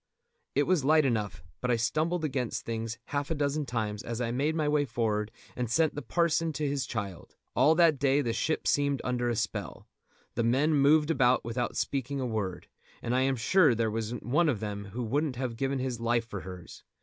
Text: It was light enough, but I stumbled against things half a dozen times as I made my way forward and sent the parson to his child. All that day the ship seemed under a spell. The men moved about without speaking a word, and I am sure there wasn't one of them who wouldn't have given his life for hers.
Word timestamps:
It 0.55 0.63
was 0.63 0.83
light 0.83 1.05
enough, 1.05 1.43
but 1.61 1.69
I 1.69 1.75
stumbled 1.75 2.25
against 2.25 2.65
things 2.65 2.97
half 3.13 3.29
a 3.29 3.35
dozen 3.35 3.67
times 3.67 4.01
as 4.01 4.19
I 4.19 4.31
made 4.31 4.55
my 4.55 4.67
way 4.67 4.83
forward 4.83 5.29
and 5.55 5.69
sent 5.69 5.93
the 5.93 6.01
parson 6.01 6.51
to 6.53 6.67
his 6.67 6.87
child. 6.87 7.35
All 7.55 7.75
that 7.75 7.99
day 7.99 8.21
the 8.21 8.33
ship 8.33 8.65
seemed 8.67 8.99
under 9.03 9.29
a 9.29 9.35
spell. 9.35 9.87
The 10.33 10.43
men 10.43 10.73
moved 10.73 11.11
about 11.11 11.45
without 11.45 11.77
speaking 11.77 12.19
a 12.19 12.25
word, 12.25 12.67
and 13.03 13.13
I 13.15 13.21
am 13.21 13.35
sure 13.35 13.75
there 13.75 13.91
wasn't 13.91 14.25
one 14.25 14.49
of 14.49 14.59
them 14.59 14.85
who 14.85 15.03
wouldn't 15.03 15.35
have 15.35 15.55
given 15.55 15.77
his 15.77 15.99
life 15.99 16.25
for 16.25 16.39
hers. 16.39 16.83